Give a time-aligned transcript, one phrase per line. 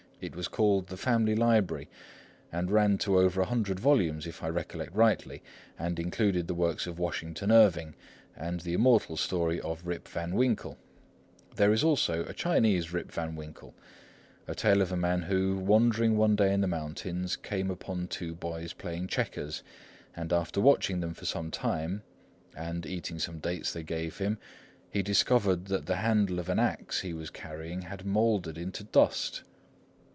[0.23, 1.89] It was called The Family Library,
[2.51, 5.41] and ran to over a hundred volumes, if I recollect rightly,
[5.79, 7.95] and included the works of Washington Irving
[8.37, 10.77] and the immortal story of Rip Van Winkle.
[11.55, 13.73] There is also a Chinese Rip Van Winkle,
[14.47, 18.35] a tale of a man who, wandering one day in the mountains, came upon two
[18.35, 19.63] boys playing checkers;
[20.15, 22.03] and after watching them for some time,
[22.55, 24.37] and eating some dates they gave him,
[24.91, 29.41] he discovered that the handle of an axe he was carrying had mouldered into dust.